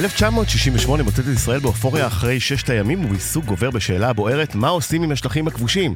[0.00, 5.12] 1968 מוצאת את ישראל באופוריה אחרי ששת הימים ובעיסוק גובר בשאלה הבוערת מה עושים עם
[5.12, 5.94] השטחים הכבושים.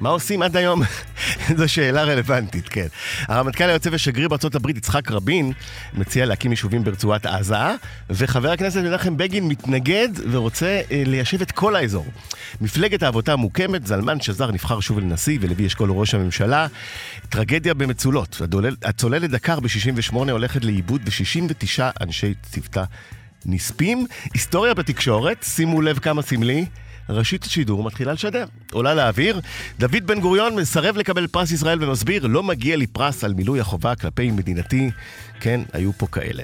[0.00, 0.82] מה עושים עד היום?
[1.58, 2.86] זו שאלה רלוונטית, כן.
[3.28, 5.52] הרמטכ"ל היוצא ושגריר בארצות הברית יצחק רבין
[5.94, 7.56] מציע להקים יישובים ברצועת עזה,
[8.10, 12.06] וחבר הכנסת מנחם בגין מתנגד ורוצה אה, ליישב את כל האזור.
[12.60, 16.66] מפלגת העבודה מוקמת, זלמן שזר נבחר שוב לנשיא ולוי אשכול ראש הממשלה.
[17.28, 18.42] טרגדיה במצולות,
[18.84, 22.84] הצוללת דקר ב-68 הולכת לאיבוד ו-69 אנשי צוותה
[23.46, 24.06] נספים.
[24.34, 26.66] היסטוריה בתקשורת, שימו לב כמה סמלי.
[27.08, 28.44] ראשית השידור מתחילה לשדר.
[28.72, 29.40] עולה לאוויר,
[29.78, 33.94] דוד בן גוריון מסרב לקבל פרס ישראל ומסביר, לא מגיע לי פרס על מילוי החובה
[33.94, 34.90] כלפי מדינתי.
[35.40, 36.42] כן, היו פה כאלה.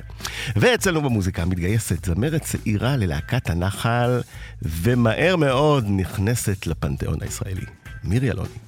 [0.56, 4.20] ואצלנו במוזיקה מתגייסת זמרת צעירה ללהקת הנחל,
[4.62, 7.66] ומהר מאוד נכנסת לפנתיאון הישראלי.
[8.04, 8.67] מירי אלוני.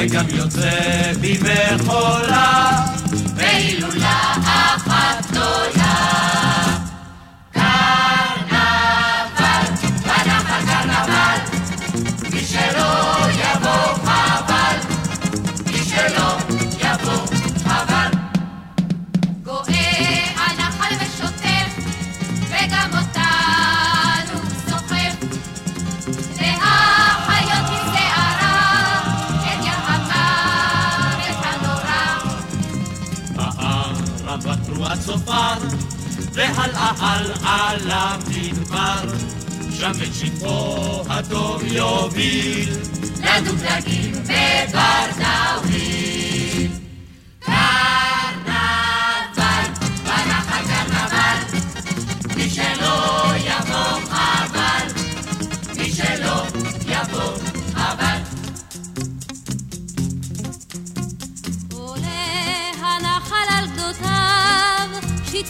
[0.00, 0.70] וגם יוצא
[1.20, 1.48] במחולה
[1.90, 2.37] והילולה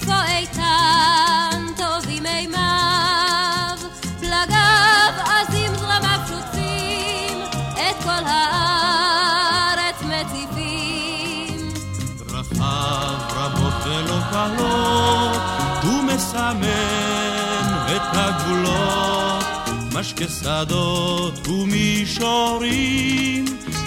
[0.09, 3.79] שטפו איתן, טובים מימיו,
[4.21, 7.41] פלגיו עזים זרמיו שוטפים,
[7.75, 11.73] את כל הארץ מציפים.
[12.19, 15.41] דרכיו רבות ולא קלות,
[15.83, 19.45] הוא מסמן את הגבולות,
[19.93, 23.45] משקה שדות ומישורים,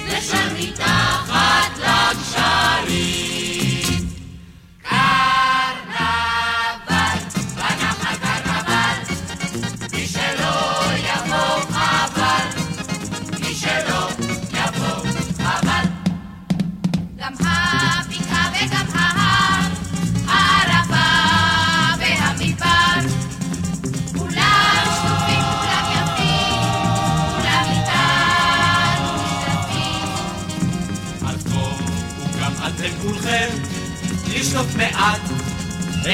[0.07, 3.70] ושם מתחת לגשרים.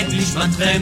[0.02, 0.82] את נשמתכם,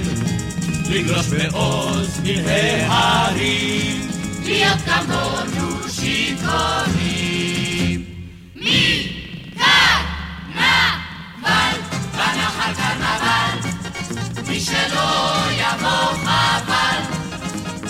[0.90, 2.46] לגלוש בעוז מן
[2.90, 4.10] ההרים.
[4.44, 7.46] להיות כמונו שיכורים.
[8.56, 8.96] מקרנבל,
[12.12, 13.70] בנחל קרנבל,
[14.48, 17.02] מי שלא יבוא חבל,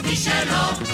[0.04, 0.85] מי שלא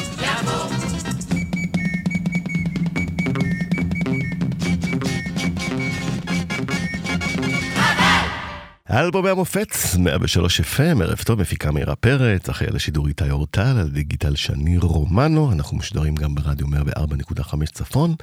[8.94, 9.68] אלבומי המופת,
[10.00, 14.78] 103 FM, ערב טוב, מפיקה מאירה פרץ, אחראי על השידור איתי אורטל, על דיגיטל שני
[14.78, 18.16] רומנו, אנחנו משודרים גם ברדיו 104.5 צפון,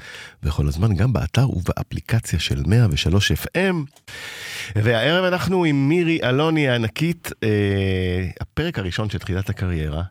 [0.42, 3.74] וכל הזמן גם באתר ובאפליקציה של 103 FM.
[4.76, 10.02] והערב אנחנו עם מירי אלוני הענקית, אה, הפרק הראשון של תחילת הקריירה,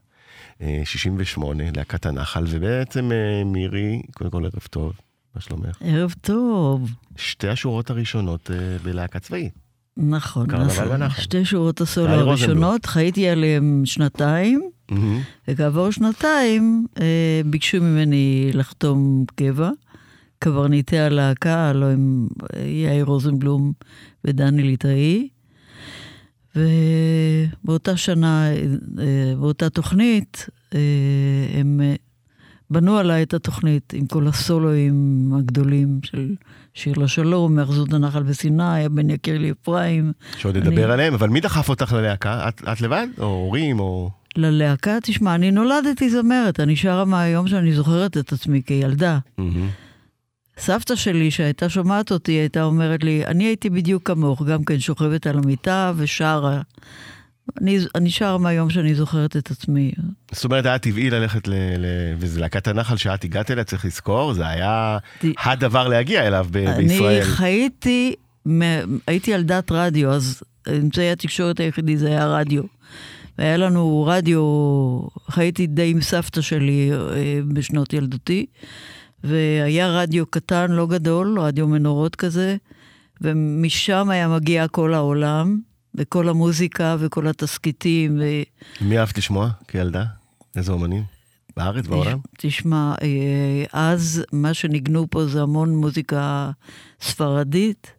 [0.61, 4.93] אה, 68, להקת הנחל, ובעצם אה, מירי, קודם כל ערב טוב,
[5.35, 5.77] מה שלומך?
[5.81, 6.89] ערב טוב.
[7.15, 9.66] שתי השורות הראשונות אה, בלהקה צבאית.
[9.97, 11.21] נכון, בנחל.
[11.21, 12.13] שתי שורות הסולו.
[12.13, 14.69] הראשונות, חייתי עליהן שנתיים.
[15.47, 19.69] וכעבור שנתיים אה, ביקשו ממני לחתום קבע.
[20.39, 23.73] קברניטי הלהקה, הלוא הם אה, יאיר רוזנבלום
[24.25, 25.27] ודני ליטאי.
[26.55, 28.49] ובאותה שנה,
[28.99, 30.49] אה, באותה תוכנית,
[31.53, 31.81] הם
[32.69, 36.35] בנו עליי את התוכנית עם כל הסולואים הגדולים של
[36.77, 40.11] שיר לשלום, מאחזות הנחל בסיני, הבן יקיר לי אפרים.
[40.37, 42.49] שעוד אני- נדבר עליהם, אבל מי דחף אותך ללהקה?
[42.49, 43.07] את, את לבד?
[43.19, 43.79] או הורים?
[43.79, 44.09] או...
[44.35, 49.19] ללהקה, תשמע, אני נולדתי זמרת, אני שרה מהיום שאני זוכרת את עצמי כילדה.
[49.37, 49.67] מהמם.
[50.57, 55.27] סבתא שלי, שהייתה שומעת אותי, הייתה אומרת לי, אני הייתי בדיוק כמוך, גם כן שוכבת
[55.27, 56.61] על המיטה ושרה.
[57.61, 59.91] אני, אני שרה מהיום שאני זוכרת את עצמי.
[60.31, 61.53] זאת אומרת, היה טבעי ללכת ל...
[61.53, 61.85] ל...
[62.19, 66.57] וזה להקת הנחל שאת הגעת אליה, צריך לזכור, זה היה די- הדבר להגיע אליו ב...
[66.57, 67.23] אני בישראל.
[67.23, 68.13] חייתי,
[68.47, 72.63] מ- הייתי ילדת רדיו, אז אמצעי התקשורת היחידי זה היה רדיו.
[73.37, 74.41] והיה לנו רדיו,
[75.29, 76.97] חייתי די עם סבתא שלי אה,
[77.47, 78.45] בשנות ילדותי,
[79.23, 82.55] והיה רדיו קטן, לא גדול, רדיו מנורות כזה,
[83.21, 85.59] ומשם היה מגיע כל העולם,
[85.97, 88.19] וכל המוזיקה וכל התסכיתים.
[88.19, 88.23] ו...
[88.81, 90.05] מי אהבת לשמוע כילדה?
[90.55, 91.03] איזה אומנים?
[91.57, 92.19] בארץ, בעולם?
[92.37, 96.51] תשמע, אה, אז מה שניגנו פה זה המון מוזיקה
[97.01, 97.93] ספרדית.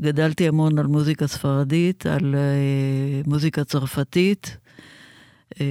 [0.00, 4.56] גדלתי המון על מוזיקה ספרדית, על אה, מוזיקה צרפתית.
[5.60, 5.66] אה,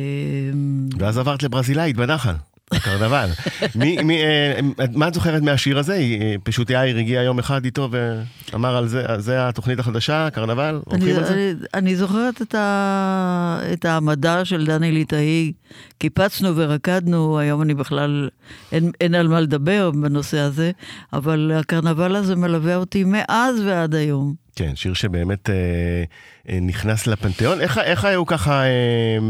[0.99, 2.33] ואז עברת לברזילאית בנחל,
[2.73, 3.29] בקרנבל.
[3.75, 4.59] מי, מי, אה,
[4.93, 5.93] מה את זוכרת מהשיר הזה?
[5.93, 7.89] אה, פשוט יאיר הגיע יום אחד איתו
[8.51, 10.81] ואמר על זה, זה התוכנית החדשה, קרנבל?
[10.91, 11.53] אני, הולכים על זה?
[11.73, 15.53] אני זוכרת את, ה, את העמדה של דני ליטאי,
[15.97, 18.29] קיפצנו ורקדנו, היום אני בכלל,
[18.71, 20.71] אין, אין על מה לדבר בנושא הזה,
[21.13, 24.44] אבל הקרנבל הזה מלווה אותי מאז ועד היום.
[24.55, 25.55] כן, שיר שבאמת אה,
[26.49, 27.61] אה, נכנס לפנתיאון.
[27.61, 28.67] איך, איך היו ככה, אה,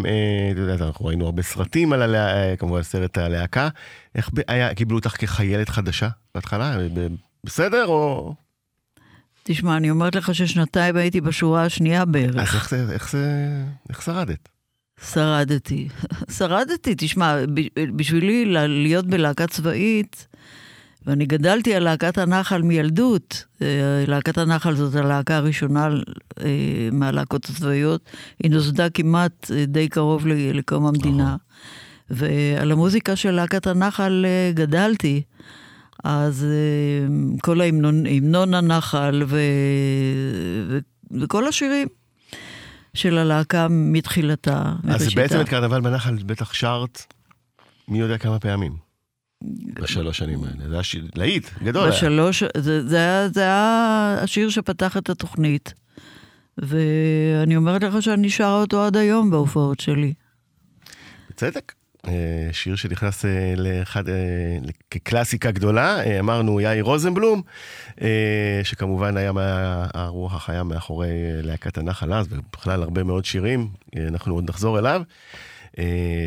[0.05, 3.69] אה, אתה יודע, אנחנו ראינו הרבה סרטים על, הלהקה, אה, כמובן סרט הלהקה.
[4.15, 6.77] איך ב- היה, קיבלו אותך כחיילת חדשה בהתחלה?
[6.93, 7.07] ב-
[7.43, 8.33] בסדר או...
[9.43, 12.55] תשמע, אני אומרת לך ששנתיים הייתי בשורה השנייה אז בערך.
[12.55, 13.49] איך זה, איך זה,
[13.89, 14.49] איך שרדת?
[15.13, 15.87] שרדתי.
[16.37, 17.35] שרדתי, תשמע,
[17.95, 20.27] בשבילי להיות בלהקה צבאית,
[21.07, 23.45] ואני גדלתי על להקת הנחל מילדות.
[23.61, 23.67] אה,
[24.07, 25.89] להקת הנחל זאת הלהקה הראשונה
[26.39, 28.01] אה, מהלהקות הצבאיות.
[28.43, 31.35] היא נוסדה כמעט אה, די קרוב לקום המדינה.
[32.09, 35.21] ועל המוזיקה של להקת הנחל גדלתי.
[36.03, 36.45] אז
[37.41, 39.39] כל ההמנון, המנון הנחל ו,
[40.69, 40.77] ו,
[41.21, 41.87] וכל השירים
[42.93, 44.73] של הלהקה מתחילתה.
[44.87, 45.13] אז.
[45.15, 47.13] בעצם את קרנבל בנחל בטח שרת
[47.87, 48.84] מי יודע כמה פעמים.
[49.73, 50.69] בשלוש שנים האלה.
[50.69, 51.83] זה היה שיר להיט, גדול.
[51.83, 51.91] היה.
[51.91, 55.73] בשלוש, זה, זה, היה, זה היה השיר שפתח את התוכנית.
[56.57, 60.13] ואני אומרת לך שאני שרה אותו עד היום בהופעות שלי.
[61.29, 61.73] בצדק.
[62.07, 64.13] אה, שיר שנכנס אה, לאחד, אה,
[64.91, 67.41] כקלאסיקה גדולה, אמרנו יאיר רוזנבלום,
[68.63, 71.07] שכמובן היה מה- הרוח החיה מאחורי
[71.41, 73.67] להקת הנחל אז, ובכלל הרבה מאוד שירים,
[74.07, 75.01] אנחנו עוד נחזור אליו.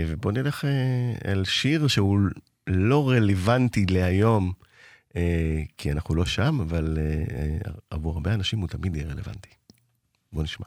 [0.08, 0.64] ובואו נלך
[1.26, 2.18] אל שיר שהוא
[2.68, 4.52] לא רלוונטי להיום,
[5.16, 7.02] אה, כי אנחנו לא שם, אבל אה,
[7.36, 9.50] אה, עבור הרבה אנשים הוא תמיד יהיה רלוונטי.
[10.32, 10.66] בואו נשמע.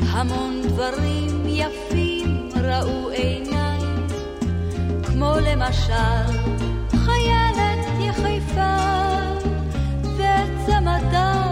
[0.00, 3.80] המון דברים יפים ראו עיניי,
[5.02, 6.53] כמו למשל
[10.66, 11.43] 怎么都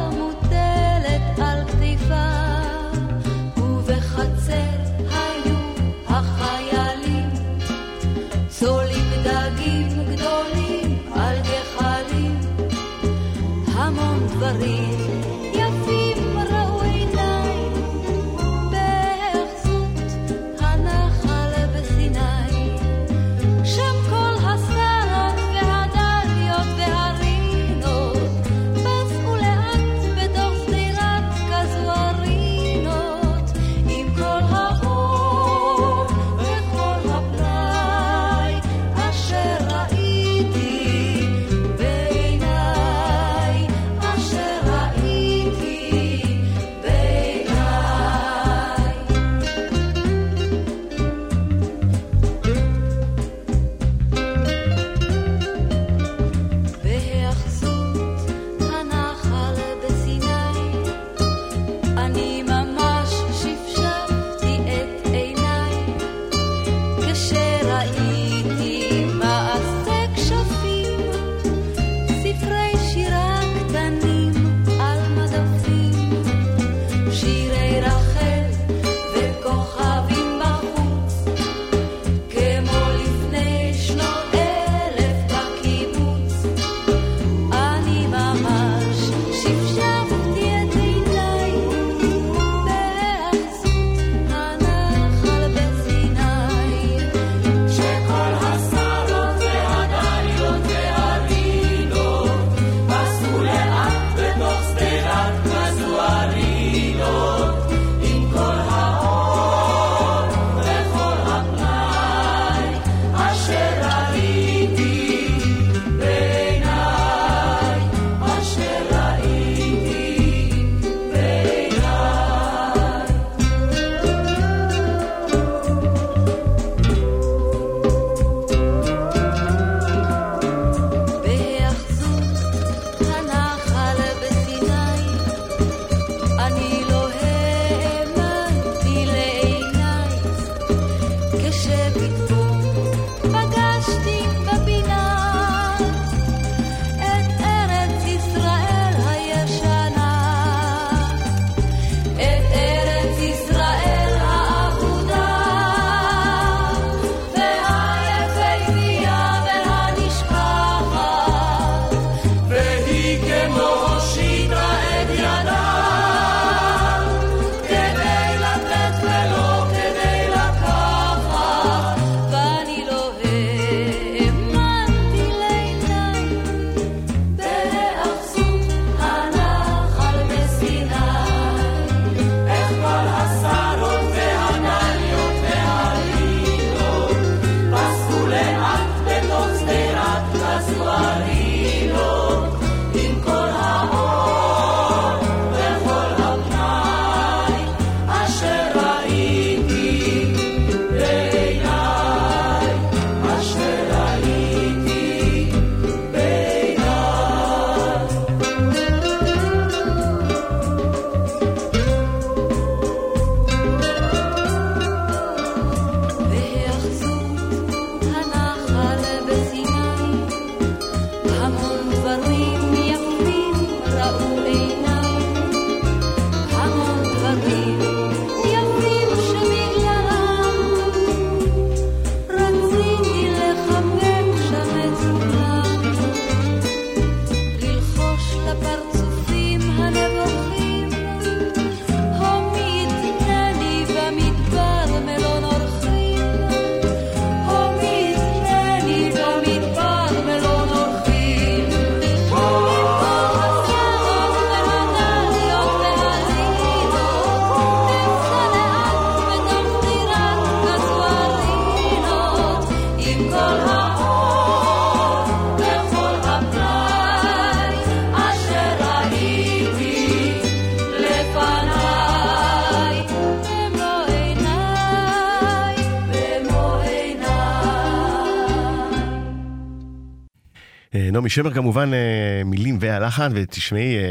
[281.33, 284.03] שמר כמובן אה, מילים והלחן, ותשמעי, אה,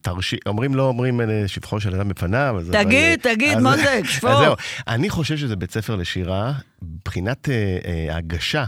[0.00, 2.56] תרשי, אומרים לא אומרים אה, שבחו של אדם בפניו.
[2.60, 4.20] אז אבל, תגיד, אה, תגיד, אז-.
[4.20, 4.54] זהו,
[4.88, 6.52] אני חושב שזה בית ספר לשירה,
[6.82, 7.48] מבחינת
[8.10, 8.64] ההגשה,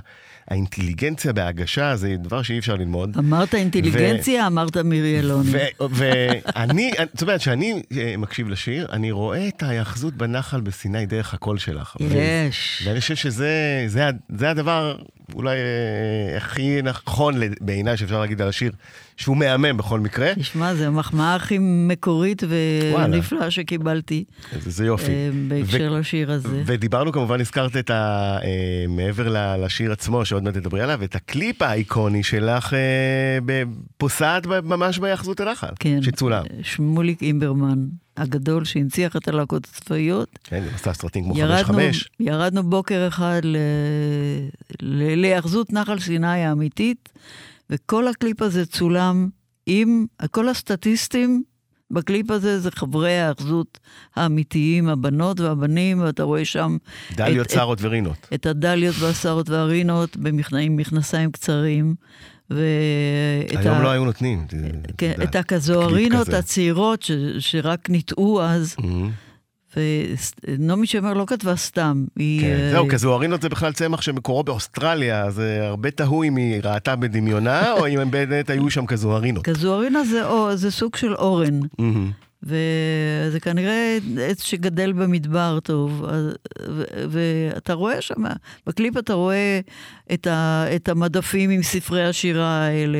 [0.48, 3.16] האינטליגנציה בהגשה זה דבר שאי אפשר ללמוד.
[3.18, 5.50] אמרת אינטליגנציה, אמרת מירי אלוני.
[5.50, 7.82] ו- ואני, זאת אומרת, כשאני
[8.18, 11.96] מקשיב לשיר, אני רואה את ההיאחזות בנחל בסיני דרך הקול שלך.
[12.00, 12.04] ו-
[12.48, 12.82] יש.
[12.86, 14.96] ואני חושב שזה זה, זה הדבר
[15.35, 18.73] אולי אה, הכי נכון בעיניי שאפשר להגיד על השיר,
[19.16, 20.35] שהוא מהמם בכל מקרה.
[20.35, 22.42] תשמע, זו המחמאה הכי מקורית.
[22.49, 24.25] ונפלאה שקיבלתי
[24.61, 25.11] זה, זה יופי.
[25.12, 26.62] אה, בהקשר לשיר הזה.
[26.66, 27.94] ודיברנו כמובן, הזכרת את ה...
[28.42, 28.49] אה,
[28.88, 33.62] מעבר ל- לשיר עצמו, שעוד מעט תדברי עליו, את הקליפ האיקוני שלך אה,
[33.97, 36.02] פוסעת ממש בהיאחזות הנחל, כן.
[36.02, 36.44] שצולם.
[36.62, 37.78] שמוליק אימברמן
[38.18, 40.28] הגדול שהנציח את הלהקות הצבאיות.
[40.44, 41.80] כן, זה עשה סרטים כמו ירדנו, 5-5.
[42.20, 43.56] ירדנו בוקר אחד ל-
[44.82, 47.08] ל- להיאחזות נחל סיני האמיתית,
[47.70, 49.28] וכל הקליפ הזה צולם
[49.66, 51.42] עם, כל הסטטיסטים
[51.90, 53.78] בקליפ הזה זה חברי ההאחזות
[54.16, 56.76] האמיתיים, הבנות והבנים, ואתה רואה שם
[57.16, 58.28] דליות, את- צרות ורינות.
[58.34, 61.94] את הדליות והשרות והרינות במכנסיים מכנסיים קצרים.
[62.50, 62.60] ואת
[63.56, 64.46] היום ה- לא היו נותנים.
[64.98, 66.28] כן, את הכזוהרינות.
[66.28, 68.84] הצעירות ש, שרק ניטעו אז, Mhm.
[69.76, 72.04] ונעמי שמר לא כתבה סתם.
[72.16, 76.36] היא, כן, אה, זהו, כזוהרינות זה בכלל צמח שמקורו באוסטרליה, אז אה, הרבה תהו אם
[76.36, 79.44] היא ראתה בדמיונה, או אם הם באמת היו שם כזוהרינות.
[79.44, 79.98] כזוהרינה
[80.54, 82.10] זה, סוג של אורן, מהמם.
[82.42, 86.04] וזה כנראה עץ שגדל במדבר טוב,
[87.11, 88.25] ואתה רואה שם,
[88.66, 89.61] בקליפ אתה רואה
[90.12, 92.99] את, ה, את המדפים עם ספרי השירה האלה,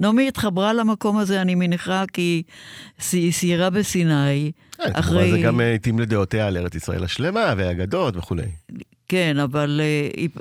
[0.00, 2.42] ונעמי התחברה למקום הזה, אני מניחה, כי
[3.12, 4.52] היא סיירה בסיני.
[4.80, 8.46] אה, כמובן זה גם אה, התאים לדעותיה על ארץ ישראל השלמה והאגדות וכולי.
[9.08, 9.80] כן, אבל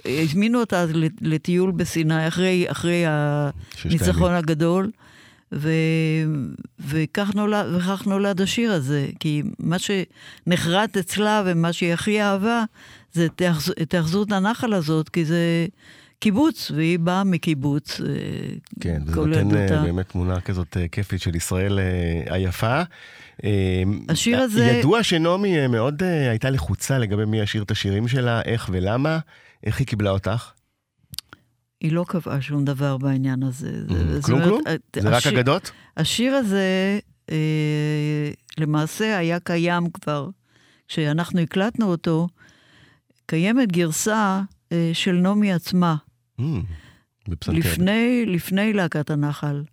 [0.06, 0.86] אה, הזמינו אותה
[1.22, 4.92] לטיול בסיני אחרי, אחרי הניצחון הגדול,
[5.52, 5.70] ו,
[6.88, 9.08] וכך, נולד, וכך נולד השיר הזה.
[9.20, 12.64] כי מה שנחרט אצלה ומה שהיא הכי אהבה,
[13.14, 13.28] זה
[13.82, 15.66] את ההאחזות הנחל הזאת, כי זה
[16.20, 18.02] קיבוץ, והיא באה מקיבוץ.
[18.02, 18.06] אה,
[18.80, 19.82] כן, כל נותן אה, ילדותה.
[19.82, 21.80] באמת תמונה כזאת אה, כיפית של ישראל
[22.30, 22.82] היפה.
[23.44, 28.70] אה, השיר הזה- ידוע שנעמי מאוד הייתה לחוצה לגבי מי ישיר את השירים שלה, איך
[28.72, 29.20] ולמה.
[29.64, 30.52] איך היא קיבלה אותך?
[31.82, 33.72] היא לא קבעה שום דבר בעניין הזה.
[33.88, 34.62] זה- זאת כלום כלום?
[34.96, 35.72] זה רק אגדות?
[35.98, 37.00] השיר הזה
[37.32, 40.30] אה, למעשה היה קיים כבר.
[40.88, 42.28] כשאנחנו הקלטנו אותו,
[43.26, 44.42] קיימת גרסה
[44.72, 45.96] אה, של נעמי עצמה,
[46.42, 46.44] Mm.
[47.48, 49.64] לפני, לפני להקת הנחל.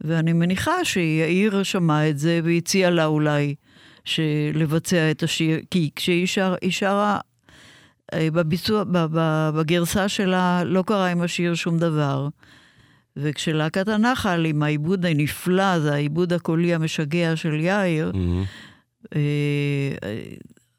[0.00, 3.54] ואני מניחה שיאיר שמע את זה והציע לה אולי
[4.54, 7.18] לבצע את השיר, כי כשהיא שר, היא שרה
[8.32, 12.28] בביצוע, ב- ב- בגרסה שלה לא קרה עם השיר שום דבר.
[13.16, 18.16] וכשלהקת הנחל, עם העיבוד הנפלא, זה העיבוד הקולי המשגע של יאיר, Mhm.
[19.16, 19.20] אה,
[20.04, 20.18] אה,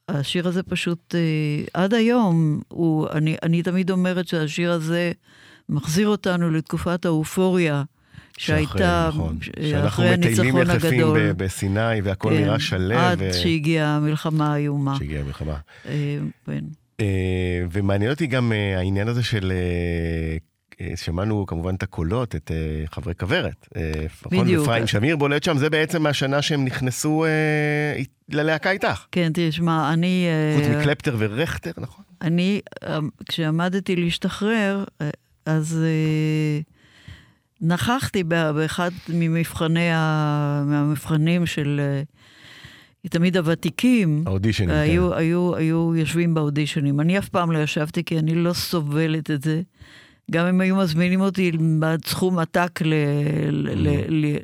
[0.10, 1.20] השיר הזה פשוט, אה,
[1.84, 5.12] עד היום, הוא, אני, אני תמיד אומרת שהשיר הזה
[5.70, 7.84] מחזיר אותנו לתקופת האופוריה
[8.38, 9.38] שהייתה נכון.
[9.70, 11.32] שאנחנו אחרי מטיילים הניצחון יחפים הגדול.
[11.34, 12.96] ב- בסיני והכל כן, נראה שלו.
[12.98, 14.96] עד ו- שהגיעה המלחמה האיומה.
[14.98, 15.56] שהגיעה המלחמה.
[15.86, 16.64] אה, כן.
[17.00, 19.52] אה, ומעניין אותי גם אה, העניין הזה של...
[19.52, 20.38] אה,
[20.96, 22.52] שמענו כמובן את הקולות, את
[22.86, 23.68] חברי כוורת.
[24.26, 24.46] נכון?
[24.46, 24.64] בדיוק.
[24.64, 29.06] אפרים שמיר בולט שם, זה בעצם השנה שהם נכנסו אה, ללהקה איתך.
[29.12, 30.26] כן, תשמע, אני...
[30.28, 32.04] אה, חוץ מקלפטר ורכטר, נכון?
[32.22, 32.62] אני,
[33.30, 34.84] כשעמדתי להשתחרר,
[35.46, 36.60] אז אה,
[37.62, 39.90] נכחתי באחד ממבחני.
[40.66, 41.82] מהמבחנים של...
[43.06, 44.76] אה, תמיד הוותיקים, האודישנים, כן.
[44.76, 47.00] היו, היו, היו יושבים באודישנים.
[47.00, 49.62] אני אף פעם לא ישבתי כי אני לא סובלת את זה.
[50.32, 51.52] גם אם היו מזמינים אותי
[52.06, 52.94] סכום עתק ל,
[53.52, 54.38] ל, ל, ל,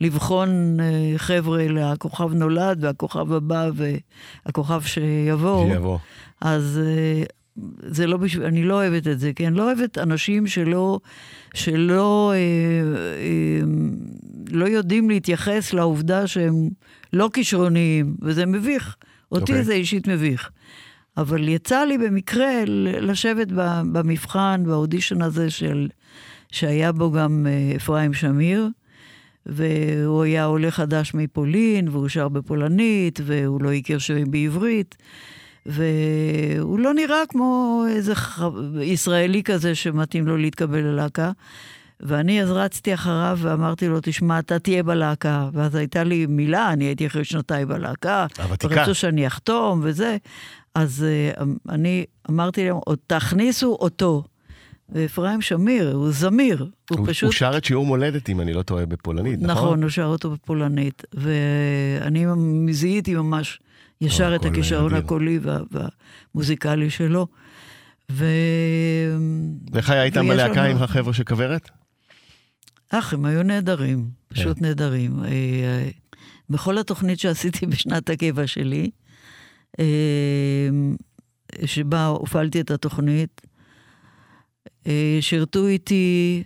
[0.00, 3.70] לבחון אה, חבר'ה לכוכב נולד והכוכב הבא
[4.46, 5.72] והכוכב שיבוא.
[5.72, 5.98] שיבוא.
[6.40, 7.22] אז אה,
[7.86, 11.00] זה לא בשביל, אני לא אוהבת את זה, כי אני לא אוהבת אנשים שלא,
[11.54, 13.66] שלא אה, אה,
[14.50, 16.68] לא יודעים להתייחס לעובדה שהם
[17.16, 18.96] לא כישרוניים, וזה מביך.
[19.32, 19.64] אותי אוקיי.
[19.64, 20.50] זה אישית מביך.
[21.16, 22.52] אבל יצא לי במקרה
[23.00, 23.48] לשבת
[23.92, 25.88] במבחן, באודישן הזה של,
[26.52, 28.68] שהיה בו גם אה, אפרים שמיר,
[29.46, 34.96] והוא היה עולה חדש מפולין, והוא שר בפולנית, והוא לא הכיר שירים בעברית.
[35.66, 38.42] והוא לא נראה כמו איזה ח...
[38.82, 41.32] ישראלי כזה שמתאים לו להתקבל ללהקה.
[42.00, 45.48] ואני אז רצתי אחריו ואמרתי לו, תשמע, אתה תהיה בלהקה.
[45.52, 48.26] ואז הייתה לי מילה, אני הייתי אחרי שנתיים בלהקה.
[48.38, 48.74] הוותיקה.
[48.78, 50.16] ורצו שאני אחתום וזה.
[50.74, 51.04] אז
[51.38, 54.24] uh, אני אמרתי להם, "עוד תכניסו אותו.
[54.88, 56.58] ואפרים שמיר, הוא זמיר.
[56.90, 57.24] הוא, הוא, פשוט...
[57.26, 59.50] הוא שר את שיעור מולדת, אם אני לא טועה, בפולנית, נכון?
[59.50, 61.02] נכון, הוא שר אותו בפולנית.
[61.14, 62.26] ואני
[62.70, 63.60] זיהיתי ממש
[64.00, 64.94] ישר את הכישרון.
[64.94, 65.58] הקולי וה-
[66.34, 67.26] והמוזיקלי שלו.
[68.12, 68.24] ו...
[69.72, 71.70] ואיך היה איתם בלהקה עם החבר'ה של כוורת?
[72.90, 75.24] אך, הם היו נהדרים, פשוט נהדרים.
[75.24, 75.88] אה, אה,
[76.50, 78.90] בכל התוכנית שעשיתי בשנת הקבע שלי,
[79.78, 80.68] אה,
[81.64, 83.40] שבה הופעלתי את התוכנית,
[85.20, 86.42] שירתו איתי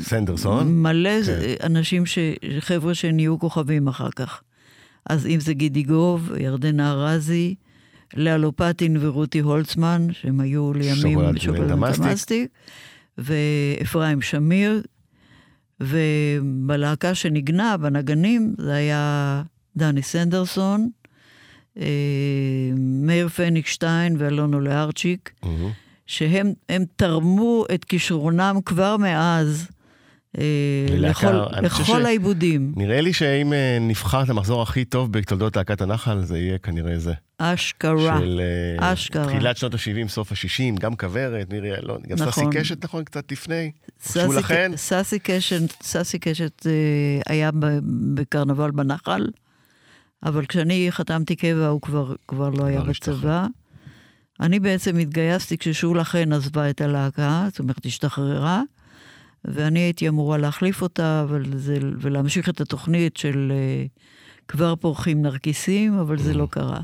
[0.00, 0.82] סנדרסון?
[0.82, 1.40] מלא כן.
[1.40, 1.66] כן.
[1.66, 2.18] אנשים, ש...
[2.60, 4.42] חבר'ה שנהיו כוכבים אחר כך.
[5.06, 7.54] אז אם זה גידי גוב, ירדנה ארזי,
[8.14, 11.72] לאה לופטין ורותי הולצמן, שהם היו לימים שוקולד.
[11.72, 12.48] דמאסטיק,
[13.18, 14.82] ואפרים שמיר,
[15.82, 19.42] ובלהקה שניגנה, בנגנים, זה היה
[19.76, 20.88] דני סנדרסון,
[21.78, 21.86] אה,
[22.78, 25.30] מאיר פניגשטיין ואלונו לארצ'יק.
[25.42, 25.70] מהמם.
[26.06, 29.68] שהם הם תרמו את כישרונם כבר מאז
[30.90, 32.72] ללהקה, לכל, ש- העיבודים.
[32.76, 36.98] נראה לי שאם אה, נבחר את המחזור הכי טוב בתולדות להקת הנחל, זה יהיה כנראה
[36.98, 37.12] זה.
[37.38, 38.18] אשכרה.
[38.20, 38.40] של
[38.80, 39.26] אה, אשכרה.
[39.26, 42.50] תחילת שנות ה-70, סוף ה-60, גם כוורת, נראה, לא, גם ססי נכון.
[42.52, 43.70] קשת, נכון, קצת לפני.
[44.02, 44.72] ססי- הוגשו לכן?
[44.76, 46.72] ססי קשת, ססי קשת אה,
[47.32, 47.50] היה
[48.14, 49.26] בקרנבל בנחל,
[50.22, 52.80] אבל כשאני חתמתי קבע הוא כבר, כבר לא היה.
[52.82, 53.46] בצבא.
[54.40, 58.62] אני בעצם התגייסתי כששולה חן עזבה את הלהקה, זאת אומרת השתחררה,
[59.44, 63.84] ואני הייתי אמורה להחליף אותה זה, ולהמשיך את התוכנית של אה,
[64.48, 66.80] כבר פורחים נרקיסים, אבל זה לא קרה.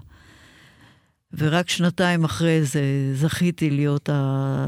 [1.38, 2.82] ורק שנתיים אחרי זה
[3.14, 4.66] זכיתי להיות ה...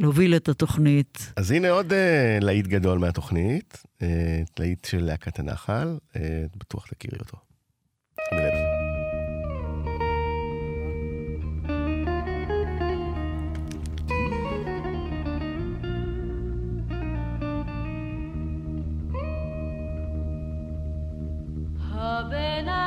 [0.00, 1.32] להוביל את התוכנית.
[1.36, 7.18] אז הנה עוד אה, להיט גדול מהתוכנית, אה, להיט של להקת הנחל, אה, בטוח תכירי
[7.20, 7.36] אותו.
[22.22, 22.81] הבן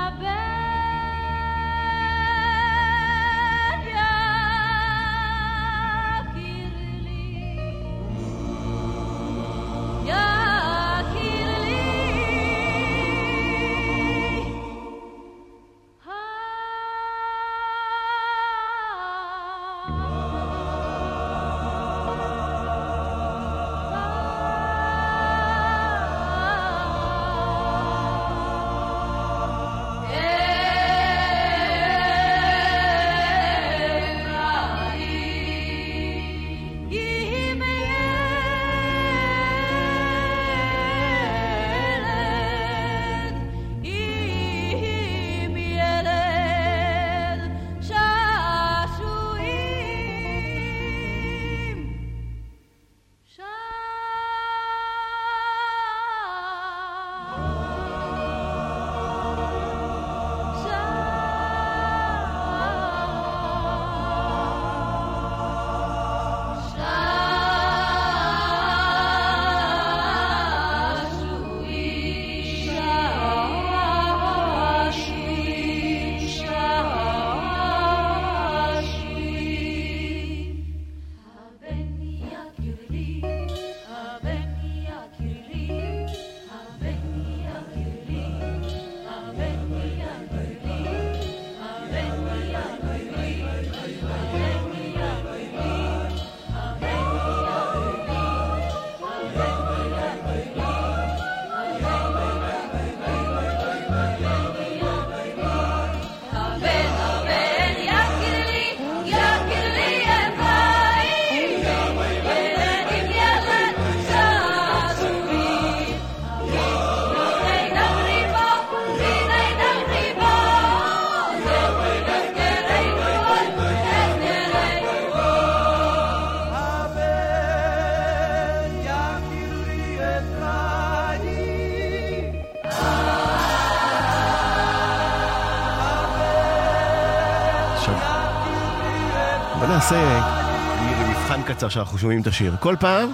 [141.56, 142.56] קצר שאנחנו שומעים את השיר.
[142.60, 143.10] כל פעם,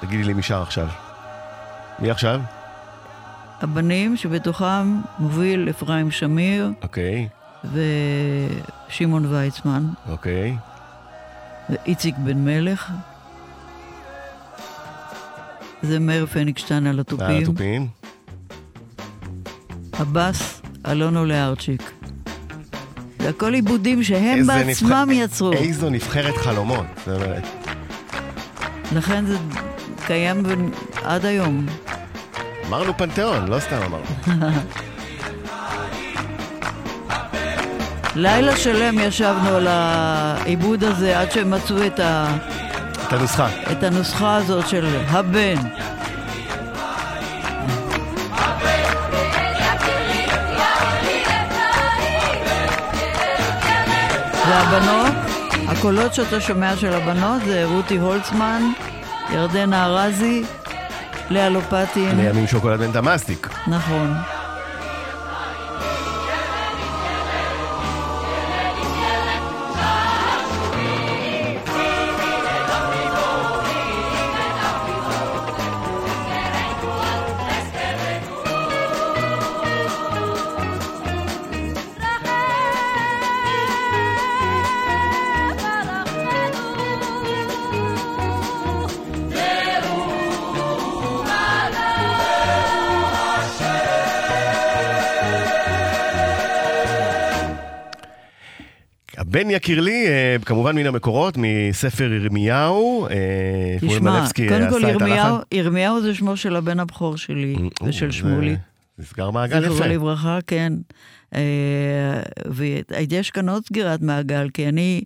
[0.00, 0.88] תגידי לי מי שר עכשיו.
[1.98, 2.40] מי עכשיו?
[3.60, 7.28] הבנים שבתוכם מוביל אפרים שמיר אוקיי,
[8.88, 10.56] ושמעון ויצמן אוקיי.
[11.70, 12.92] ואיציק בן מלך.
[15.82, 17.42] זה מאיר פניגשטיין על על התופים.
[17.42, 17.88] התופים.
[19.92, 21.77] הבאס, אלונו לארצ'יק.
[23.28, 25.52] הכל עיבודים שהם בעצמם נבח- יצרו.
[25.52, 26.86] איזו נבחרת חלומות.
[27.06, 27.42] זאת אומרת,
[28.92, 29.36] לכן זה
[30.06, 30.48] קיים ב-
[31.04, 31.66] עד היום.
[32.68, 34.04] אמרנו פנתיאון, לא סתם אמרנו.
[38.16, 42.36] לילה שלם ישבנו על העיבוד הזה עד שהם מצאו את, ה,
[43.08, 43.48] את הנוסחה.
[43.72, 45.54] את הנוסחה הזאת של הבן.
[54.50, 55.14] והבנות,
[55.68, 58.62] הקולות שאתה שומע של הבנות זה רותי הולצמן,
[59.30, 60.44] ירדנה ארזי,
[61.30, 63.48] לאה לופטין, לימים שוקולד בן דמאסטיק.
[63.66, 64.14] נכון.
[99.40, 103.06] הבן יקיר לי, אה, כמובן מן המקורות, מספר ירמיהו.
[103.10, 105.36] אה, תשמע, קודם עשה כל ירמיהו.
[105.52, 108.56] ירמיהו זה שמו של הבן הבכור שלי ושל שמולי.
[108.98, 109.86] נסגר מעגל זכרו יפה.
[109.86, 110.72] לברכה, כן.
[111.34, 115.02] אה, ויש כאן עוד סגירת מעגל, כי אני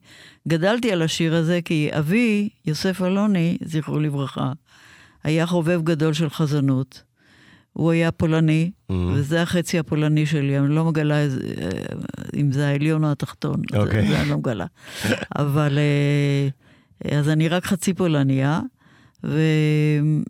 [0.48, 4.52] גדלתי על השיר הזה, כי אבי, יוסף אלוני, זכרו לברכה,
[5.24, 7.02] היה חובב גדול של חזנות.
[7.72, 8.92] הוא היה פולני, Mhm.
[8.94, 11.68] וזה החצי הפולני שלי, אני לא מגלה איזה- אה,
[12.40, 14.08] אם זה העליון או התחתון, זה- אוקיי.
[14.08, 14.66] זה אני לא מגלה.
[15.38, 16.48] אבל, אה,
[17.18, 18.60] אז אני רק חצי פולניה,
[19.24, 19.40] ו...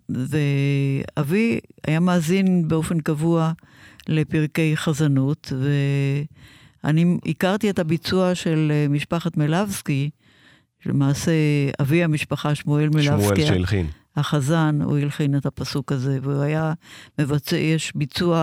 [0.08, 3.52] ואבי היה מאזין באופן קבוע
[4.08, 5.52] לפרקי חזנות,
[6.84, 10.10] ואני הכרתי את הביצוע של אה, משפחת מלבסקי,
[10.86, 11.32] למעשה
[11.80, 13.86] אבי המשפחה, שמואל מלבסקי, שמואל שהלחין.
[14.16, 16.72] החזן, הוא הלחין את הפסוק הזה, והוא היה
[17.18, 18.38] מבצע, יש ביצוע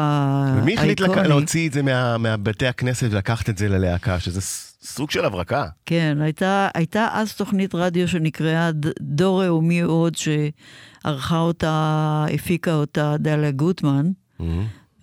[0.58, 1.28] ומי החליט לק- אייקוני.
[1.28, 4.42] להוציא את זה מה- מהבתי הכנסת ולקחת את זה ללהקה, שזה
[4.82, 5.66] סוג של הברקה.
[5.86, 13.16] כן, הייתה, הייתה אז תוכנית רדיו שנקראה ד- דור לאומי עוד, שערכה אותה, הפיקה אותה
[13.20, 14.06] דליה גוטמן,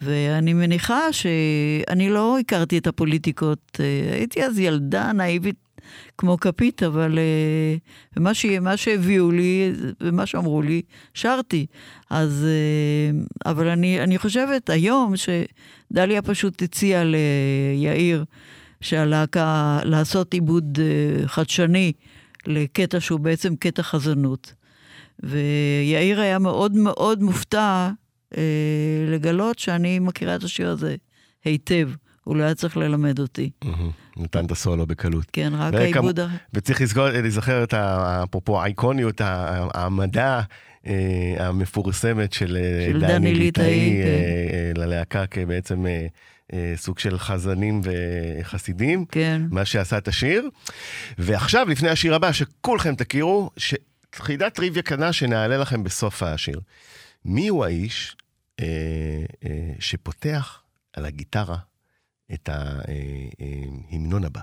[0.00, 5.56] ואני מניחה שאני לא הכרתי את הפוליטיקות, אה, הייתי אז ילדה נאיבית
[6.18, 7.76] כמו כפית, אבל אה,
[8.16, 10.82] ומה ש- מה שהביאו לי ומה שאמרו לי,
[11.14, 11.66] שרתי.
[12.11, 18.24] אז, אה, אבל אני, אני חושבת היום שדליה פשוט הציעה ליאיר
[18.80, 20.78] שהלהקה, לעשות עיבוד
[21.26, 21.92] חדשני
[22.46, 24.54] לקטע שהוא בעצם קטע חזנות.
[25.22, 27.90] ויאיר היה מאוד מאוד מופתע
[28.37, 28.43] אה,
[29.09, 30.97] לגלות שאני מכירה את השיר הזה
[31.45, 31.91] היטב.
[32.25, 33.51] הוא לא היה צריך ללמד אותי.
[34.17, 35.25] נתן את הסולו בקלות.
[35.33, 36.21] כן, רק העיבוד...
[36.55, 40.41] וצריך לזכור, לזכר את אפרופו האיקוניות, ה- העמדה
[40.87, 40.93] אה,
[41.39, 44.09] המפורסמת של אה, דני ליטאי, כן.
[44.09, 44.12] אה,
[44.79, 45.85] אה, ללהקה כבעצם
[46.77, 49.05] סוג של חזנים וחסידים.
[49.05, 49.43] כן.
[49.51, 50.49] מה שעשה את השיר.
[51.19, 53.51] ועכשיו, לפני השיר הבא, שכולכם תכירו,
[54.15, 56.61] חידת טריוויה קטנה שנעלה לכם בסוף השיר.
[57.29, 58.17] מי הוא האיש
[58.61, 60.62] אה, אה, שפותח
[60.93, 61.59] על הגיטרה
[62.35, 64.41] את ההמנון הבא?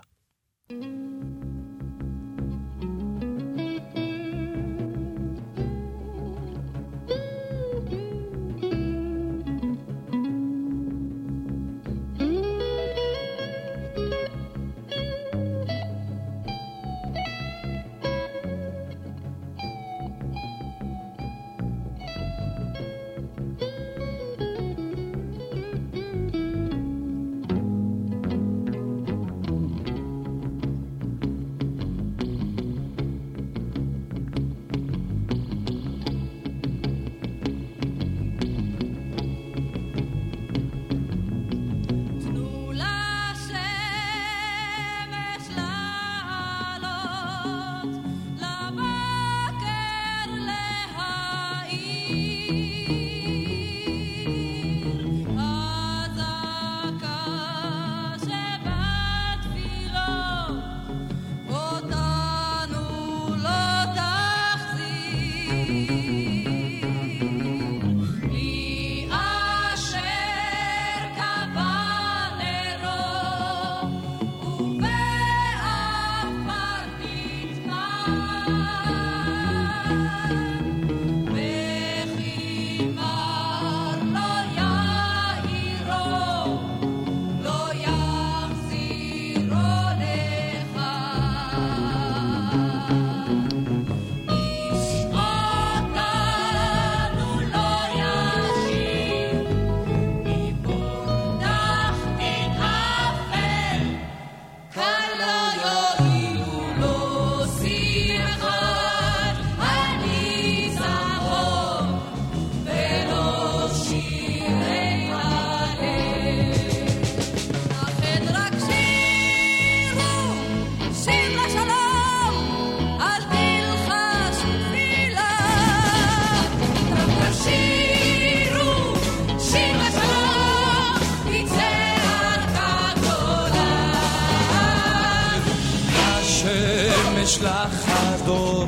[137.44, 138.66] ישלח הדור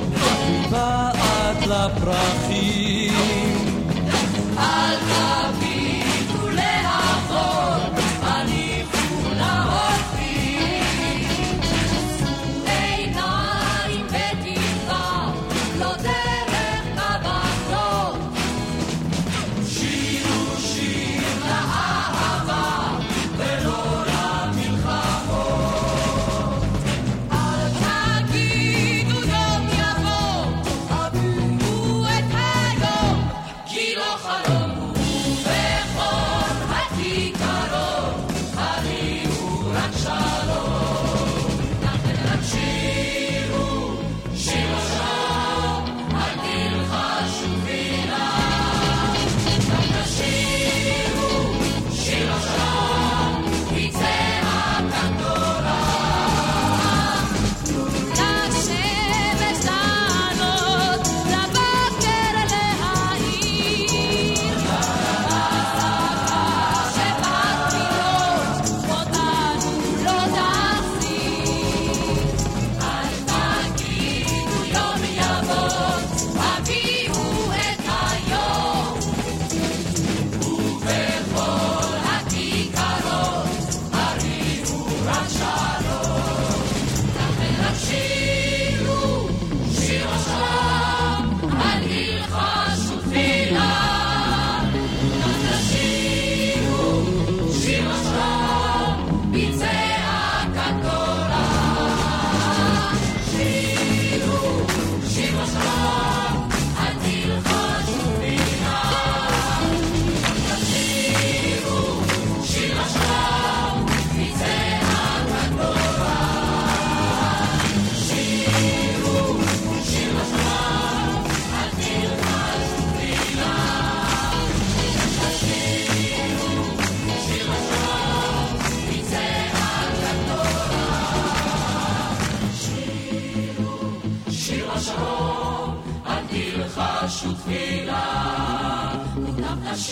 [0.49, 3.04] מבעד לפרחים.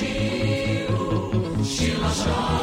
[0.03, 2.62] Shiro, Shiro, Shiro.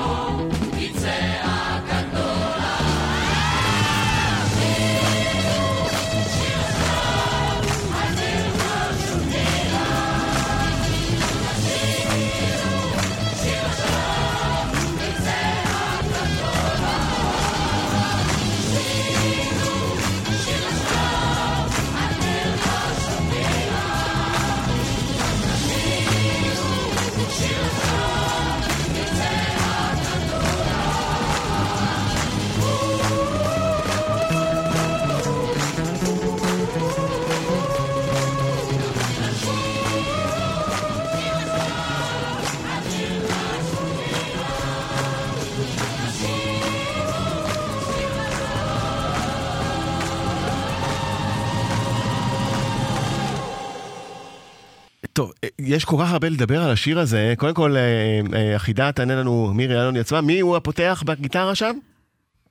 [55.12, 57.34] טוב, אה, יש כל כך הרבה לדבר על השיר הזה.
[57.36, 60.20] קודם כל, אה, אה, החידה תענה לנו מירי אלוני עצמה.
[60.20, 61.72] מי הוא הפותח בגיטרה שם?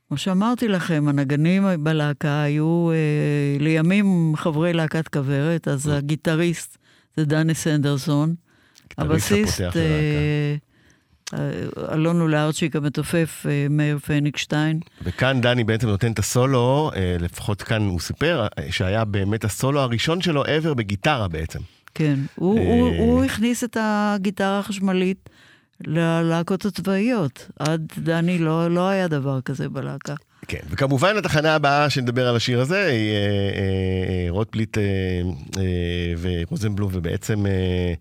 [0.07, 6.77] כמו שאמרתי לכם, הנגנים בלהקה היו אה, לימים חברי להקת כוורת, אז הגיטריסט
[7.17, 8.35] זה דני סנדרסון.
[8.97, 10.55] הבסיסט, אה,
[11.33, 14.79] אה, אלונו לארצ'יק המתופף, אה, מאיר פניגשטיין.
[15.03, 20.21] וכאן דני בעצם נותן את הסולו, אה, לפחות כאן הוא סיפר, שהיה באמת הסולו הראשון
[20.21, 21.59] שלו ever בגיטרה בעצם.
[21.99, 22.63] כן, הוא, אה.
[22.63, 25.29] הוא, הוא הכניס את הגיטרה החשמלית
[25.87, 27.47] ללהקות הצבאיות.
[27.59, 30.15] עד דני לא, לא היה דבר כזה בלהקה.
[30.47, 34.83] כן, וכמובן התחנה הבאה שנדבר על השיר הזה היא אה, אה, אה, רוטבליט אה,
[35.57, 37.93] אה, ורוזנבלום, ובעצם אה,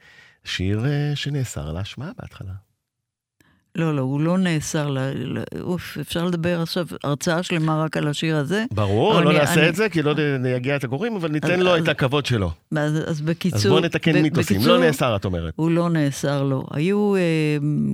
[0.45, 2.68] שיר אה, שנאסר על האשמה בהתחלה.
[3.79, 4.99] לא, לא, הוא לא נאסר, ל...
[5.61, 8.65] אוף, אפשר לדבר עכשיו הרצאה שלמה רק על השיר הזה?
[8.75, 11.61] ברור, לא אני- נעשה אני- את זה, כי לא נגיע את הגורים, אבל ניתן אז-
[11.61, 12.51] לו אז- את הכבוד שלו.
[12.77, 13.59] אז, אז בקיצור...
[13.59, 14.61] אז בואו נתקן מיתוסים.
[14.67, 15.53] לא נאסר, את אומרת.
[15.57, 16.67] הוא לא נאסר לו.
[16.71, 17.21] היו אה,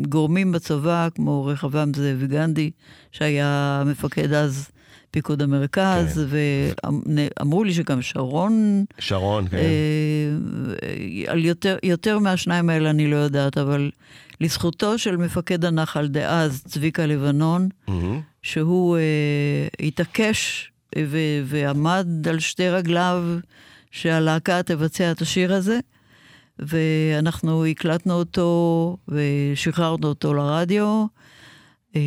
[0.09, 2.71] גורמים בצבא, כמו רחבעם זאבי גנדי,
[3.13, 4.69] שהיה מפקד אז
[5.11, 6.37] פיקוד המרכז, כן.
[7.41, 9.57] ואמרו לי שגם שרון, שרון, כן.
[9.57, 9.63] אה,
[11.33, 13.91] על יותר, יותר מהשניים האלה אני לא יודעת, אבל
[14.41, 18.21] לזכותו של מפקד הנחל דאז, צביקה לבנון, מהמם.
[18.43, 19.03] שהוא אה,
[19.87, 23.25] התעקש ו- ועמד על שתי רגליו
[23.91, 25.79] שהלהקה תבצע את השיר הזה,
[26.59, 31.07] ואנחנו הקלטנו אותו ושחררנו אותו לרדיו,
[31.97, 32.01] אה,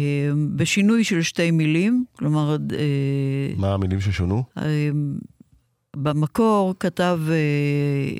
[0.55, 4.43] בשינוי של שתי מילים, כלומר, אה, מה המילים ששונו?
[4.57, 4.89] אה,
[5.95, 7.19] במקור כתב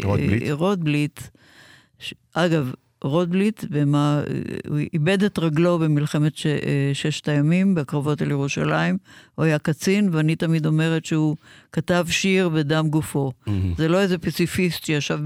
[0.04, 0.52] רוטבליט.
[0.52, 1.20] רוטבליט.
[2.00, 2.72] ש- אגב,
[3.02, 4.22] רוטבליט, במה,
[4.68, 8.98] הוא איבד את רגלו במלחמת ש, אה, ששת הימים, בקרבות על ירושלים.
[9.36, 11.36] הוא היה קצין, ואני תמיד אומרת שהוא
[11.72, 13.32] כתב שיר בדם גופו.
[13.78, 15.20] זה לא איזה פציפיסט שישב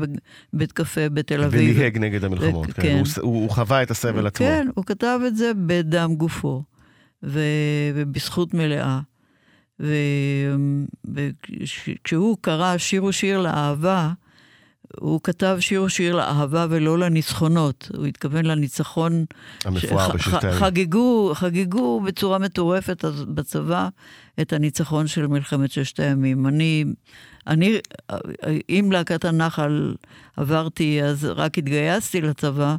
[0.54, 1.76] בבית קפה בתל אביב.
[1.78, 2.82] וניהג נגד המלחמות, ו- כן.
[2.82, 2.98] כן.
[2.98, 4.48] הוא, הוא, הוא חווה את הסבל עצמו.
[4.48, 6.64] כן, הוא כתב את זה בדם גופו,
[7.24, 7.40] ו...
[7.96, 9.00] ובזכות מלאה.
[11.06, 14.12] וכשהוא קרא שיר הוא שיר לאהבה,
[15.00, 17.90] הוא כתב שיר שיר לאהבה ולא לניצחונות.
[17.98, 19.26] הוא התכוון לניצחון.
[19.66, 20.60] המפואר ש- בששת ח- הימים.
[20.60, 23.90] חגגו, חגגו בצורה מטורפת בצבא
[24.42, 26.48] את הניצחון של מלחמת ששת הימים.
[26.48, 26.86] אני,
[27.48, 27.78] אני,
[28.68, 29.94] עם להקת הנחל
[30.38, 32.76] עברתי, אז רק התגייסתי לצבא,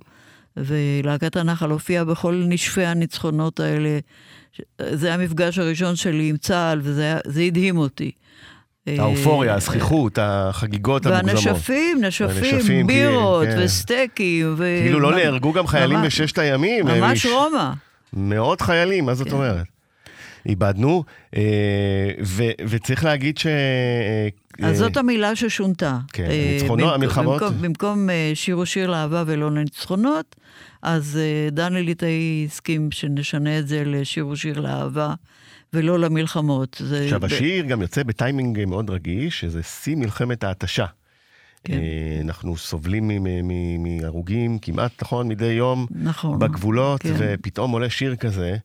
[0.56, 3.98] ולהקת הנחל הופיעה בכל נשפי הניצחונות האלה.
[4.92, 8.10] זה המפגש הראשון שלי עם צה"ל, וזה הדהים אותי.
[8.86, 11.44] האופוריה, אה, הזכיחות, החגיגות המוגזמות.
[11.46, 13.62] והנשפים, נשפים, והנשפים, בירות כן, כן.
[13.64, 14.54] וסטייקים.
[14.56, 14.78] ו...
[14.82, 16.86] כאילו לא נהרגו גם חיילים ממש- בששת הימים.
[16.86, 17.70] ממש רומא.
[18.12, 19.34] מאות חיילים, מה זאת כן.
[19.34, 19.64] אומרת?
[20.46, 21.04] איבדנו,
[21.36, 21.42] אה,
[22.24, 23.46] ו- וצריך להגיד ש...
[23.46, 24.28] אה,
[24.68, 25.98] אז זאת המילה ששונתה.
[26.12, 27.42] כן, הניצחונות, במקום- המלחמות.
[27.42, 28.32] במקום, במקום אה,
[28.64, 30.36] שיר לאהבה ולא לניצחונות,
[30.82, 35.14] אז אה, דני ליטאי הסכים שנשנה את זה לשיר ושיר לאהבה
[35.72, 36.82] ולא למלחמות.
[37.04, 40.86] עכשיו, ב- השיר גם יוצא בטיימינג מאוד רגיש, שזה שיא מלחמת ההתשה.
[41.64, 41.72] כן.
[41.74, 43.10] אה, אנחנו סובלים
[43.78, 46.38] מהרוגים כמעט, נכון, מדי יום נכון.
[46.38, 47.14] בגבולות, כן.
[47.18, 48.56] ופתאום עולה שיר כזה,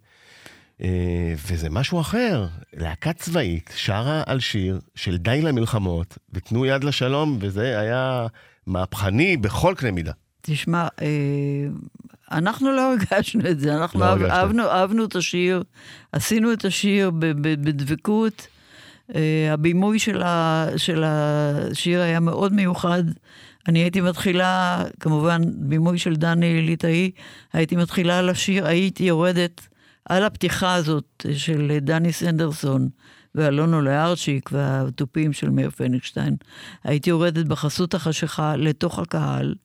[0.81, 2.47] אה, וזה משהו אחר.
[2.73, 8.27] להקה צבאית שרה על שיר של די למלחמות, ותנו יד לשלום, וזה היה
[8.67, 10.11] מהפכני בכל קנה מידה.
[10.41, 10.87] תשמע,
[12.31, 14.21] אנחנו לא הרגשנו את זה, אנחנו לא אהב-.
[14.21, 15.63] אהבנו, אהבנו את השיר,
[16.11, 17.11] עשינו את השיר
[17.41, 18.47] בדבקות.
[19.15, 23.03] אה, הבימוי של, ה, של השיר היה מאוד מיוחד.
[23.67, 27.11] אני הייתי מתחילה, כמובן, בימוי של דני ליטאי,
[27.53, 29.67] הייתי מתחילה על השיר, הייתי יורדת
[30.05, 32.89] על הפתיחה הזאת של דני סנדרסון
[33.35, 36.35] ואלונו לארצ'יק והתופים של מאיר פניגשטיין.
[36.83, 39.55] הייתי יורדת בחסות החשיכה לתוך הקהל,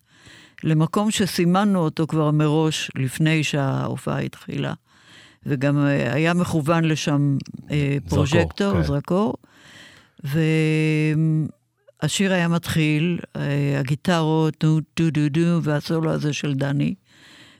[0.64, 4.72] למקום שסימנו אותו כבר מראש, לפני שההופעה התחילה.
[5.46, 7.36] וגם אה, היה מכוון לשם
[7.70, 8.82] אה, פרוז'קטור, כן.
[8.82, 9.34] זרקור.
[12.02, 16.94] והשיר היה מתחיל, אה, הגיטרות, נו דו דו דו, והסולו הזה של דני.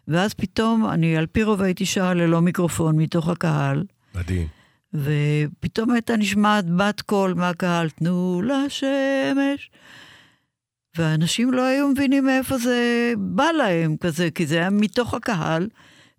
[0.09, 3.85] ואז פתאום, אני על פי רוב הייתי שרה ללא מיקרופון מתוך הקהל,
[4.15, 4.49] מדהים.
[4.95, 9.71] ופתאום הייתה נשמעת בת קול מהקהל, תנו לשמש.
[10.97, 15.69] ואנשים לא היו מבינים מאיפה זה בא להם כזה, כי זה היה מתוך הקהל,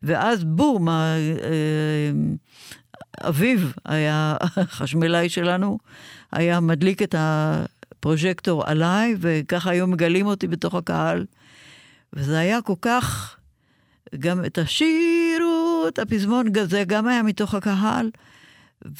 [0.04, 2.12] ואז בום, אה,
[3.22, 5.78] אביב היה החשמלאי שלנו,
[6.32, 11.26] היה מדליק את הפרוז'קטור עליי, וככה היו מגלים אותי בתוך הקהל.
[12.14, 13.38] וזה היה כל כך,
[14.20, 18.10] גם את השירו, את הפזמון, זה גם היה מתוך הקהל.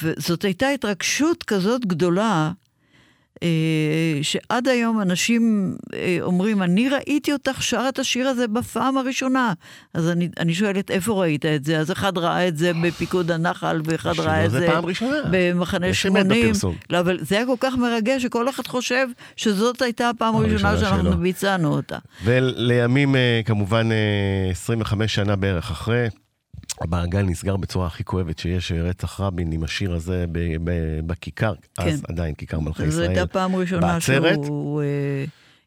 [0.02, 2.52] וזאת הייתה התרגשות כזאת גדולה,
[4.22, 9.52] שעד היום אנשים אה, אומרים, אני ראיתי אותך שרה את השיר הזה בפעם הראשונה.
[9.94, 11.78] אז אני, אני שואלת, איפה ראית את זה?
[11.78, 14.68] אז אחד ראה את זה בפיקוד הנחל, ואחד ראה את זה.
[15.30, 16.46] במחנה יש אמת 80.
[16.46, 16.74] בפרסום.
[16.90, 19.06] לא, אבל זה היה כל כך מרגש, שכל אחד חושב
[19.36, 21.16] שזאת הייתה הפעם הראשונה שאנחנו שלו.
[21.16, 21.98] ביצענו אותה.
[22.24, 26.06] ולימים, אה, כמובן, אה, 25 שנה בערך אחרי,
[26.80, 32.00] המעגל נסגר בצורה הכי כואבת שיש, רצח רבין עם השיר הזה ב- ב- בכיכר, אז
[32.00, 32.12] כן.
[32.12, 33.08] עדיין כיכר מלכי זו ישראל.
[33.08, 34.44] הייתה פעם ראשונה בעצרת?
[34.44, 35.24] שהוא אה,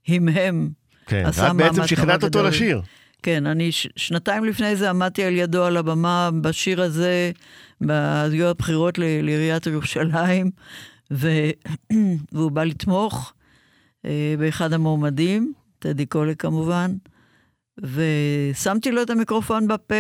[0.08, 0.70] המהם.
[1.06, 2.48] כן, עשה את בעצם שכנעת אותו גדול.
[2.48, 2.82] לשיר.
[3.24, 7.32] כן, אני ש- שנתיים לפני זה עמדתי על ידו על הבמה בשיר הזה,
[7.90, 10.52] היו הבחירות ל- לעיריית ירושלים,
[11.12, 11.30] ו...
[12.34, 13.34] והוא בא לתמוך
[14.06, 16.92] אה, באחד המועמדים, טדי קולק כמובן,
[17.82, 19.96] ושמתי לו את המיקרופון בפה,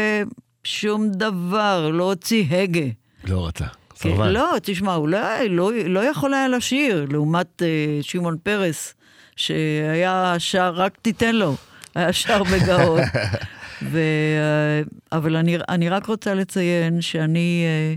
[0.67, 2.85] שום דבר, לא הוציא הגה.
[3.23, 4.29] לא רצה, כן, סרבן.
[4.29, 8.93] לא, תשמע, הוא לא, לא, יכול היה לשיר, לעומת אה, שמעון פרס,
[9.35, 11.55] שהיה שר, רק תיתן לו,
[11.95, 13.01] היה שר בגאון.
[13.91, 17.95] ו, אה, אבל אני, אני רק רוצה לציין שאני אה,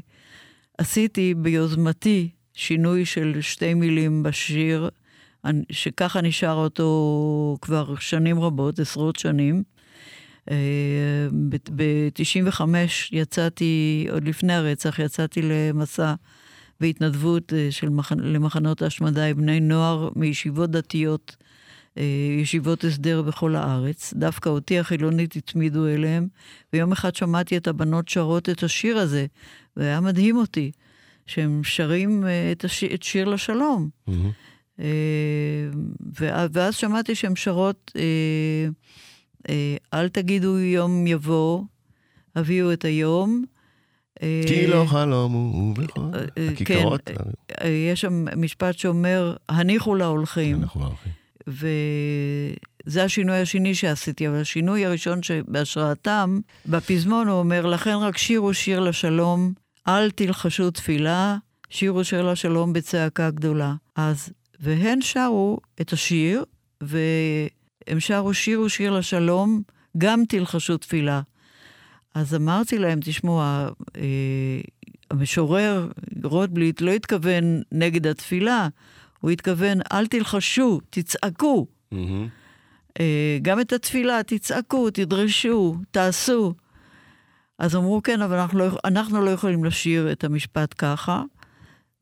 [0.78, 4.88] עשיתי ביוזמתי שינוי של שתי מילים בשיר,
[5.70, 9.62] שככה נשאר אותו כבר שנים רבות, עשרות שנים.
[11.76, 12.60] ב-95
[13.12, 16.14] יצאתי, עוד לפני הרצח, יצאתי למסע
[16.80, 18.12] בהתנדבות אה, של מח...
[18.12, 21.36] למחנות ההשמדה עם בני נוער מישיבות דתיות,
[21.98, 22.02] אה,
[22.42, 24.14] ישיבות הסדר בכל הארץ.
[24.16, 26.28] דווקא אותי החילונית הצמידו אליהם,
[26.72, 29.26] ויום אחד שמעתי את הבנות שרות את השיר הזה,
[29.76, 30.70] והיה מדהים אותי,
[31.26, 32.84] שהם שרים אה, את, הש...
[32.84, 33.88] את שיר לשלום.
[34.80, 34.84] אה,
[36.20, 38.68] ואז- שמעתי שהן שרות, אה, אה,
[39.94, 41.62] אל תגידו יום יבוא,
[42.36, 43.44] הביאו את היום.
[44.22, 47.00] אה, כי לא חלום הוא בכל אה, אה, הכיכרות.
[47.06, 47.14] כן,
[47.60, 50.62] אה, יש שם משפט שאומר, הניחו להולכים.
[50.62, 51.12] אנחנו לא הולכים.
[52.86, 58.80] וזה השינוי השני שעשיתי, אבל השינוי הראשון שבהשראתם, בפזמון הוא אומר, לכן רק שירו שיר
[58.80, 59.52] לשלום,
[59.88, 61.36] אל תלחשו תפילה,
[61.70, 63.74] שירו שיר לשלום בצעקה גדולה.
[63.96, 66.44] אז, והן שרו את השיר,
[67.90, 68.34] והם שרו
[68.68, 69.62] שיר לשלום,
[69.98, 71.20] גם תלחשו תפילה.
[72.14, 73.68] אז אמרתי להם, תשמעו, אה,
[75.10, 75.88] המשורר
[76.24, 78.68] רוטבליט לא התכוון נגד התפילה,
[79.20, 81.66] הוא התכוון, אל תלחשו, תצעקו.
[83.00, 86.54] אה, גם את התפילה, תצעקו, תדרשו, תעשו.
[87.58, 91.22] אז אמרו, כן, אבל אנחנו לא, אנחנו לא יכולים לשיר את המשפט ככה,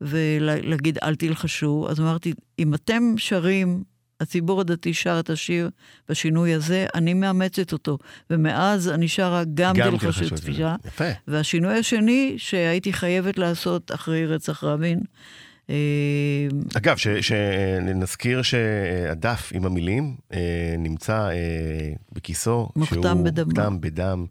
[0.01, 1.87] ולהגיד, אל תלחשו.
[1.89, 3.83] אז אמרתי, אם אתם שרים,
[4.19, 5.69] הציבור הדתי שר את השיר
[6.09, 7.97] בשינוי הזה, אני מאמצת אותו.
[8.29, 10.75] ומאז אני שרה גם, גם תלחשו תלחשו תפילה.
[10.85, 11.03] יפה.
[11.27, 14.99] והשינוי השני שהייתי חייבת לעשות אחרי רצח רבין,
[15.69, 16.47] אה,
[16.77, 22.69] אגב, שנזכיר שהדף עם המילים אה, נמצא אה, בכיסו.
[22.75, 23.45] מוכתם שהוא בדמו.
[23.45, 24.25] מוכתם בדם,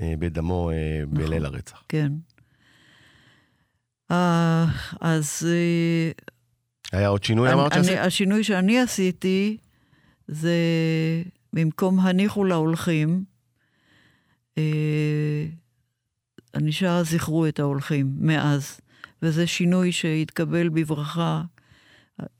[0.00, 1.82] בדמו אה, בליל הרצח.
[1.88, 2.12] כן.
[5.00, 5.46] אז
[6.92, 7.98] היה עוד שינוי אני- אמרת שעשית?
[7.98, 9.56] השינוי שאני עשיתי
[10.28, 10.56] זה
[11.52, 13.24] במקום הניחו להולכים,
[14.58, 15.44] אה,
[16.54, 18.80] אני שרה זכרו את ההולכים מאז,
[19.22, 21.42] וזה שינוי שהתקבל בברכה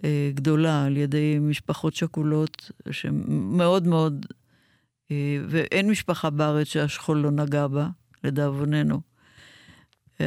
[0.04, 4.26] אה, גדולה על ידי משפחות שכולות, שמאוד מאוד,
[5.10, 5.16] אה,
[5.48, 7.88] ואין משפחה בארץ שהשכול לא נגע בה,
[8.24, 9.00] לדאבוננו.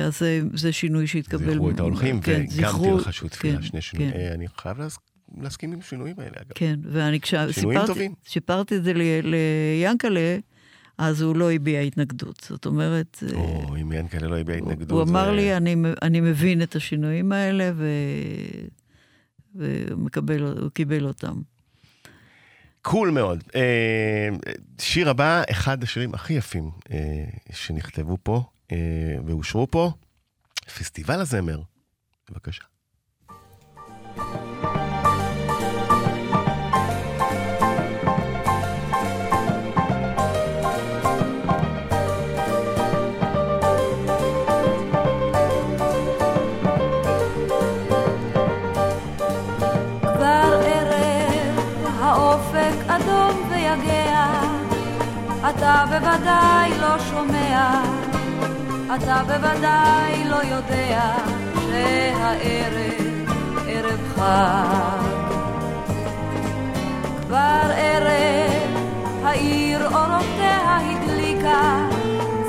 [0.04, 1.54] אז זה, זה שינוי שהתקבל.
[1.54, 4.12] זכרו את ההולכים, כן, וגם זכרו- תלחשו תפילה, כן, שני שינויים.
[4.14, 4.30] כן.
[4.34, 4.98] אני חייב להס-
[5.42, 6.52] להסכים עם השינויים האלה, אגב.
[6.56, 8.10] כן, ואני כשסיפרתי.
[8.28, 8.92] סיפרתי את זה
[9.24, 10.38] ליאנקלה,
[10.98, 12.46] אז הוא לא הביע התנגדות.
[12.50, 14.92] זאת אומרת, אה, או, אם ינקלה לא הביע התנגדות.
[14.92, 17.88] הוא אמר זה- לי, אני, אני מבין את השינויים האלה, ו...
[19.56, 21.42] ומקבל, הוא קיבל אותם.
[22.82, 23.44] קול מאוד.
[23.56, 24.30] אה,
[24.82, 26.70] שיר הבא, אחד השירים הכי יפים
[27.54, 28.44] שנכתבו פה
[29.26, 29.92] ואושרו פה,
[30.78, 31.62] פסטיבל הזמר.
[32.30, 32.64] בבקשה.
[55.50, 57.35] אתה בוודאי לא שומע,
[58.94, 61.16] אתה בוודאי לא יודע
[61.54, 63.36] שהערב
[63.68, 65.06] ערב חג.
[67.22, 68.86] כבר ערב
[69.24, 71.88] העיר אורותיה הדליקה,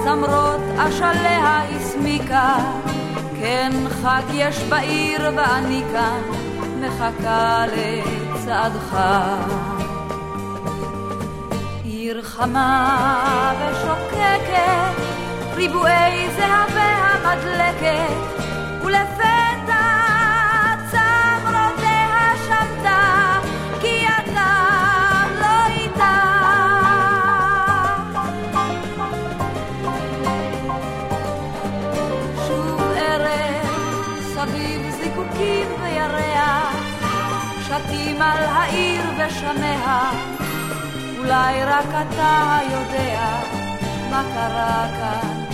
[0.05, 2.55] צמרות אשליה הסמיקה,
[3.41, 3.73] כן
[4.03, 6.21] חג יש בעיר ואני כאן
[6.81, 8.99] מחכה לצעדך.
[11.85, 15.16] עיר חמה ושוקקת,
[15.57, 18.45] ריבועי זהבי המדלקת,
[18.85, 19.87] ולפתע
[20.91, 23.39] צמרותיה שמתה,
[23.81, 24.53] כי אתה
[25.41, 26.19] לא איתה.
[32.47, 33.67] שוב ערב,
[34.35, 36.77] סביב זיקוקים וירח,
[37.67, 40.11] שתים על העיר ושמיה,
[41.19, 43.41] אולי רק אתה יודע
[44.11, 45.46] מה קרה כאן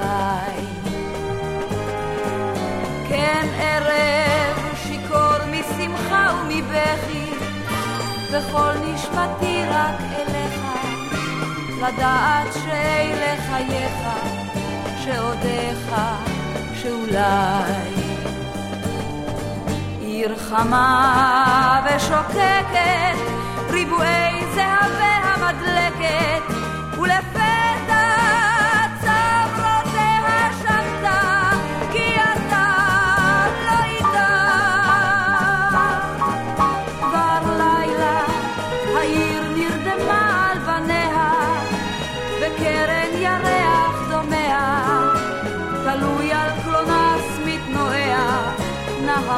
[0.00, 0.66] ומתי.
[3.08, 7.30] כן ערב שיכור משמחה ומבכי,
[8.30, 10.60] וכל נשמתי רק אליך,
[11.78, 14.08] לדעת שאלה חייך,
[15.04, 15.94] שעודיך,
[16.74, 18.10] שאולי.
[20.00, 23.18] עיר חמה ושוקקת,
[23.70, 26.54] ריבועי זהבי המדלקת,
[26.98, 27.39] ולפתע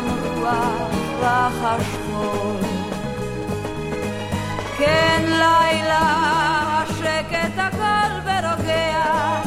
[0.06, 0.90] נהם רוח
[1.20, 2.60] רחש חול.
[4.78, 6.12] כן לילה
[6.82, 9.40] השקט הכל ורוגע,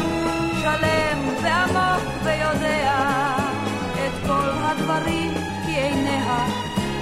[0.61, 3.35] שלם ועמוק ויודע
[3.93, 5.33] את כל הדברים
[5.65, 6.45] כי עיניה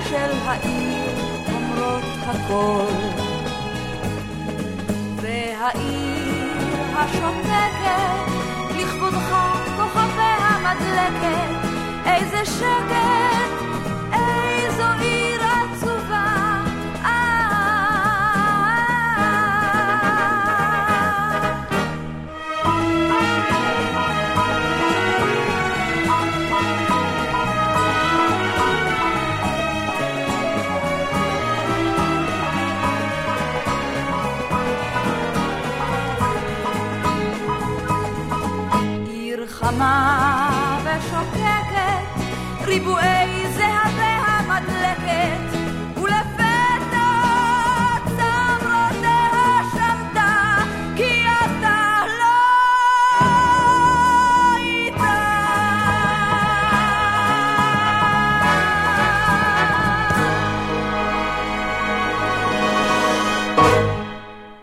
[0.10, 1.12] של העיר
[1.54, 2.94] אומרות הכל.
[5.22, 6.14] והעיר
[6.96, 8.32] השותקת,
[8.78, 9.36] לכבודך
[9.78, 11.73] כוכביה מדלקת,
[12.06, 13.52] איזה שקט,
[14.14, 15.33] איזו עיר
[42.74, 45.58] ריבועי זהביה מדלקת,
[45.98, 47.10] ולפתע
[48.06, 50.58] צמרותיה שמטה,
[50.96, 52.36] כי אתה לא
[54.58, 55.04] איתה.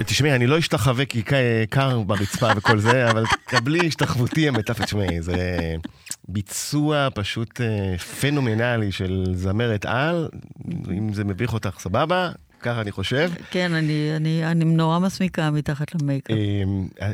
[0.05, 1.23] תשמעי, אני לא אשתחווה כי
[1.71, 4.85] קר ברצפה וכל זה, אבל קבלי השתחוותי המטפת.
[4.85, 5.37] תשמעי, זה
[6.33, 10.29] ביצוע פשוט אה, פנומנלי של זמרת על.
[10.91, 13.31] אם זה מביך אותך, סבבה, ככה אני חושב.
[13.51, 16.37] כן, אני, אני, אני נורא מסמיקה מתחת למייקאפ.
[17.03, 17.13] אה,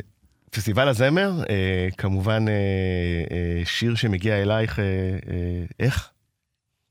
[0.51, 2.53] פסטיבל הזמר, אה, כמובן אה,
[3.31, 6.09] אה, שיר שמגיע אלייך, אה, אה, איך?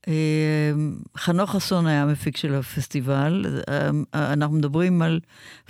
[0.09, 0.73] אה,
[1.17, 3.47] חנוך חסון היה המפיק של הפסטיבל.
[3.69, 3.91] אה,
[4.33, 5.21] אנחנו מדברים על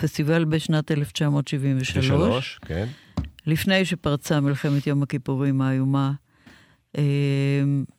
[0.01, 2.87] פסטיבל בשנת 1973, בשלוש, כן.
[3.47, 6.13] לפני שפרצה מלחמת יום הכיפורים האיומה.
[6.97, 7.03] אה,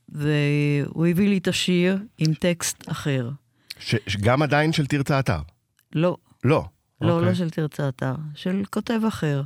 [0.10, 3.30] והוא הביא לי את השיר עם טקסט אחר.
[3.80, 5.40] שגם עדיין של תרצה אתר.
[5.96, 6.66] לא, לא.
[7.02, 7.28] לא, אוקיי.
[7.28, 9.42] לא של תרצה אתר, של כותב אחר.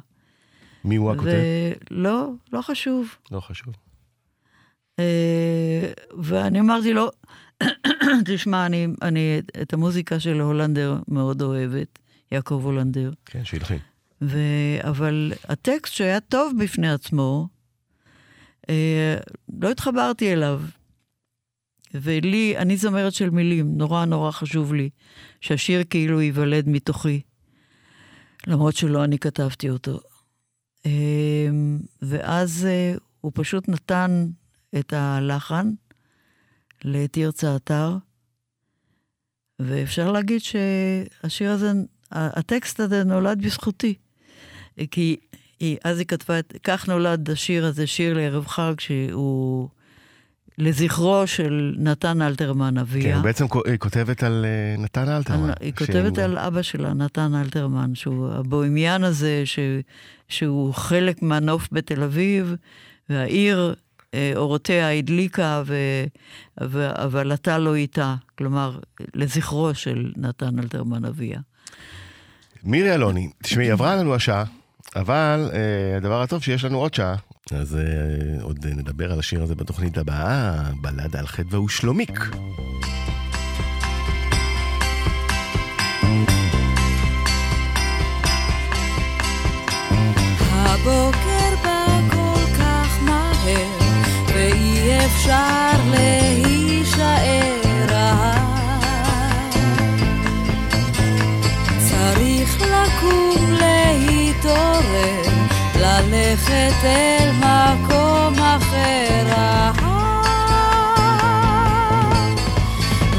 [0.83, 1.41] מי הוא הכותב?
[1.91, 3.15] ולא, לא חשוב.
[3.31, 3.73] לא חשוב.
[4.99, 7.09] אה, ואני אמרתי לו,
[8.25, 11.99] תשמע, אני, אני את המוזיקה של הולנדר מאוד אוהבת,
[12.31, 13.11] יעקב הולנדר.
[13.25, 13.79] כן, שילחין.
[14.21, 14.37] ו...
[14.81, 17.47] אבל הטקסט שהיה טוב בפני עצמו,
[19.61, 20.61] לא התחברתי אליו.
[21.93, 24.89] ולי, אני זמרת של מילים, נורא נורא חשוב לי
[25.41, 27.21] שהשיר כאילו ייוולד מתוכי,
[28.47, 29.99] למרות שלא אני כתבתי אותו.
[30.85, 31.49] אה,
[32.01, 34.27] ואז אה, הוא פשוט נתן
[34.79, 35.71] את הלחן
[36.83, 37.97] לתרצה אתר,
[39.59, 41.71] ואפשר להגיד שהשיר הזה,
[42.11, 43.95] הטקסט הזה נולד בזכותי.
[44.91, 45.17] כי
[45.61, 49.69] היא, אז היא כתבה את, כך נולד השיר הזה, שיר לערב חג, שהוא
[50.57, 53.15] לזכרו של נתן אלתרמן, אביה.
[53.15, 55.51] כן, בעצם היא כותבת על אה, נתן אלתרמן.
[55.59, 59.59] היא כותבת על אבא שלה, נתן אלתרמן, שהוא הבוהמיין הזה, ש,
[60.27, 62.55] שהוא חלק מהנוף בתל אביב,
[63.09, 63.75] והעיר,
[64.13, 65.75] אה, אורותיה הדליקה, ו,
[66.63, 68.15] ו, אבל אתה לא איתה.
[68.37, 68.79] כלומר,
[69.13, 71.39] לזכרו של נתן אלתרמן אביה.
[72.63, 74.43] מירי אלוני, תשמעי, עברה לנו השעה,
[74.95, 77.15] אבל אה, הדבר הטוב שיש לנו עוד שעה,
[77.51, 82.19] אז אה, עוד נדבר על השיר הזה בתוכנית הבאה, בלדה על חטא והוא שלומיק.
[90.51, 93.67] הבוקר בא כל כך מהר,
[94.27, 97.57] ואי אפשר להישאר
[97.89, 98.41] רעב.
[101.89, 103.51] צריך לקום
[104.31, 105.21] להתעורר,
[105.75, 109.27] ללכת אל מקום אחר.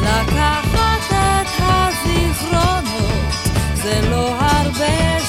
[0.02, 3.12] לקחת את הזיכרונות,
[3.74, 5.22] זה לא הרבה